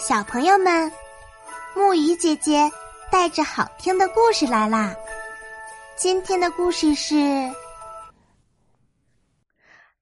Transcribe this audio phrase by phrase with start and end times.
[0.00, 0.90] 小朋友们，
[1.76, 2.70] 木鱼姐姐
[3.12, 4.96] 带着好听的故事来啦！
[5.94, 7.16] 今天的故事是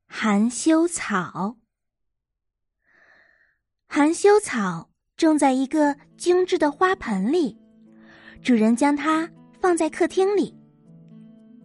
[0.06, 1.56] 含羞草。
[3.88, 7.58] 含羞草种在一个精致的花盆里，
[8.40, 9.28] 主人将它
[9.60, 10.56] 放在客厅里，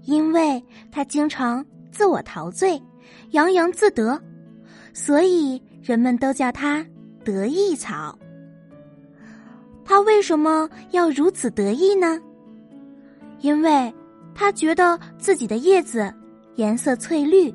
[0.01, 0.61] 因为
[0.91, 2.81] 它经常自我陶醉、
[3.29, 4.19] 洋洋自得，
[4.91, 6.83] 所以人们都叫它
[7.23, 8.17] 得意草。
[9.85, 12.19] 他为什么要如此得意呢？
[13.41, 13.93] 因为
[14.33, 16.11] 他觉得自己的叶子
[16.55, 17.53] 颜色翠绿，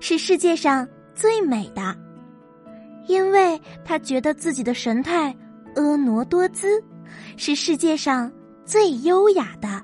[0.00, 1.94] 是世界上最美的；
[3.06, 5.34] 因为他觉得自己的神态
[5.76, 6.82] 婀娜多姿，
[7.36, 8.30] 是世界上
[8.64, 9.80] 最优雅的；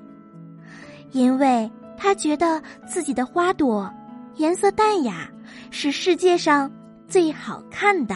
[1.11, 3.89] 因为他觉得自己的花朵
[4.35, 5.29] 颜色淡雅，
[5.71, 6.69] 是世界上
[7.07, 8.15] 最好看的；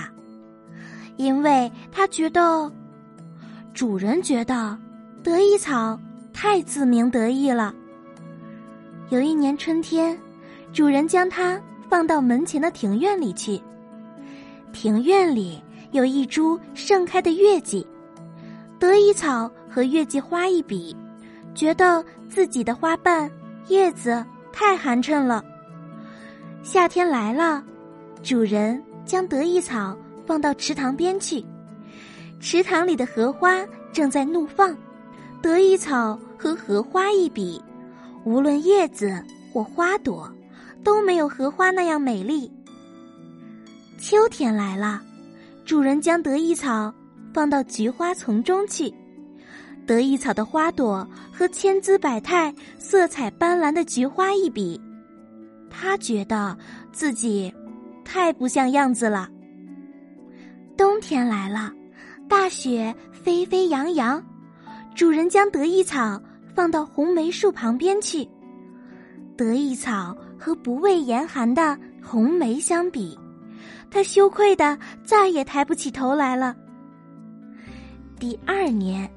[1.15, 2.69] 因为他觉得。
[3.73, 4.77] 主人觉得
[5.23, 5.99] 得意草
[6.33, 7.73] 太自鸣得意了。
[9.09, 10.17] 有一年春天，
[10.73, 13.61] 主人将它放到门前的庭院里去。
[14.71, 15.61] 庭院里
[15.91, 17.85] 有一株盛开的月季，
[18.77, 20.95] 得意草和月季花一比，
[21.55, 23.31] 觉得自己的花瓣
[23.67, 25.43] 叶子太寒碜了。
[26.61, 27.63] 夏天来了，
[28.21, 31.43] 主人将得意草放到池塘边去。
[32.39, 34.75] 池塘里的荷花正在怒放，
[35.41, 37.61] 得意草和荷花一比，
[38.23, 40.31] 无论叶子或花朵，
[40.83, 42.49] 都没有荷花那样美丽。
[43.97, 45.01] 秋天来了，
[45.65, 46.93] 主人将得意草
[47.33, 48.93] 放到菊花丛中去，
[49.85, 54.79] 得意草的花朵和千姿百态、色彩斑斓的菊花一比，
[55.69, 56.57] 他觉得
[56.93, 57.53] 自己
[58.05, 59.29] 太不像样子了。
[60.77, 61.73] 冬天来了。
[62.29, 64.23] 大雪飞飞扬扬，
[64.93, 66.21] 主人将得意草
[66.53, 68.25] 放到红梅树旁边去。
[69.35, 73.17] 得意草和不畏严寒的红梅相比，
[73.89, 76.55] 他羞愧的再也抬不起头来了。
[78.19, 79.09] 第二年，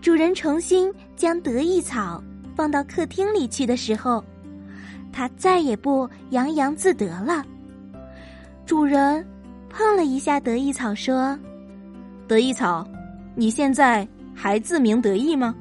[0.00, 4.24] 主人重新将得意草放到客厅里去的时候，
[5.12, 7.44] 他再也不洋洋自得了。
[8.64, 9.24] 主人
[9.68, 11.38] 碰了一下得意草，说。
[12.28, 12.86] 得意草，
[13.34, 15.54] 你现在还自鸣得意吗？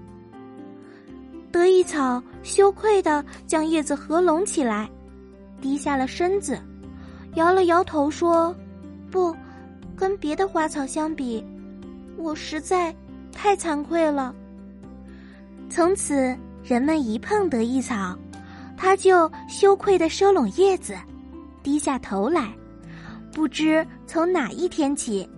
[1.52, 4.90] 得意草羞愧的将叶子合拢起来，
[5.62, 6.60] 低下了身子，
[7.36, 8.54] 摇了摇头说
[9.12, 9.36] ：“不，
[9.96, 11.44] 跟别的花草相比，
[12.18, 12.94] 我实在
[13.32, 14.34] 太惭愧了。”
[15.70, 18.18] 从此，人们一碰得意草，
[18.76, 20.96] 它就羞愧的收拢叶子，
[21.62, 22.52] 低下头来。
[23.32, 25.30] 不知从哪一天起。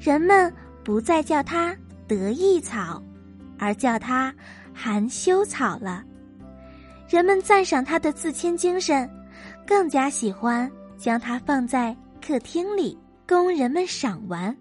[0.00, 0.52] 人们
[0.84, 1.76] 不再叫它
[2.08, 3.02] 得意草，
[3.58, 4.34] 而叫它
[4.74, 6.02] 含羞草了。
[7.08, 9.08] 人们赞赏它的自谦精神，
[9.66, 12.98] 更加喜欢将它放在客厅里
[13.28, 14.56] 供人们赏玩。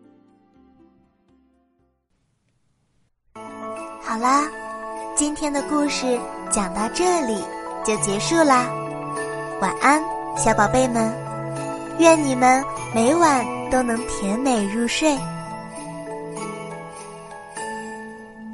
[4.03, 4.49] 好啦，
[5.15, 6.19] 今天的故事
[6.51, 7.41] 讲到这里
[7.85, 8.69] 就结束啦。
[9.61, 10.03] 晚安，
[10.37, 11.11] 小宝贝们，
[11.99, 15.17] 愿你们每晚都能甜美入睡。